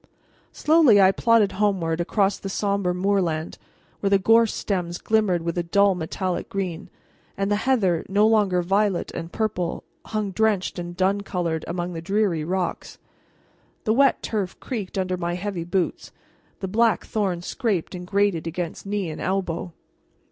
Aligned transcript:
Slowly 0.51 0.99
I 0.99 1.11
plodded 1.11 1.51
homeward 1.51 2.01
across 2.01 2.39
the 2.39 2.49
somber 2.49 2.91
moorland, 2.91 3.59
where 3.99 4.09
the 4.09 4.17
gorse 4.17 4.51
stems 4.51 4.97
glimmered 4.97 5.43
with 5.43 5.59
a 5.59 5.61
dull 5.61 5.93
metallic 5.93 6.49
green, 6.49 6.89
and 7.37 7.51
the 7.51 7.55
heather, 7.69 8.03
no 8.09 8.25
longer 8.25 8.63
violet 8.63 9.11
and 9.11 9.31
purple, 9.31 9.83
hung 10.05 10.31
drenched 10.31 10.79
and 10.79 10.97
dun 10.97 11.21
colored 11.21 11.63
among 11.67 11.93
the 11.93 12.01
dreary 12.01 12.43
rocks. 12.43 12.97
The 13.83 13.93
wet 13.93 14.23
turf 14.23 14.59
creaked 14.59 14.97
under 14.97 15.17
my 15.17 15.35
heavy 15.35 15.63
boots, 15.63 16.11
the 16.61 16.67
black 16.67 17.05
thorn 17.05 17.43
scraped 17.43 17.93
and 17.93 18.07
grated 18.07 18.47
against 18.47 18.87
knee 18.87 19.11
and 19.11 19.21
elbow. 19.21 19.71